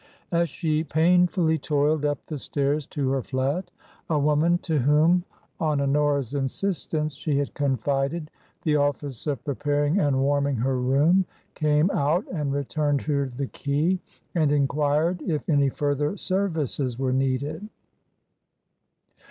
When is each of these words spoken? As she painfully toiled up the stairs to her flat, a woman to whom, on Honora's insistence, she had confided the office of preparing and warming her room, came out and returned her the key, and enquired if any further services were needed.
As 0.31 0.49
she 0.49 0.83
painfully 0.83 1.59
toiled 1.59 2.05
up 2.05 2.25
the 2.25 2.39
stairs 2.39 2.87
to 2.87 3.11
her 3.11 3.21
flat, 3.21 3.69
a 4.09 4.17
woman 4.17 4.57
to 4.63 4.79
whom, 4.79 5.23
on 5.59 5.79
Honora's 5.79 6.33
insistence, 6.33 7.13
she 7.13 7.37
had 7.37 7.53
confided 7.53 8.31
the 8.63 8.77
office 8.77 9.27
of 9.27 9.45
preparing 9.45 9.99
and 9.99 10.19
warming 10.19 10.55
her 10.55 10.79
room, 10.79 11.25
came 11.53 11.91
out 11.91 12.25
and 12.33 12.51
returned 12.51 13.01
her 13.03 13.27
the 13.27 13.45
key, 13.45 13.99
and 14.33 14.51
enquired 14.51 15.21
if 15.21 15.47
any 15.47 15.69
further 15.69 16.17
services 16.17 16.97
were 16.97 17.13
needed. 17.13 17.69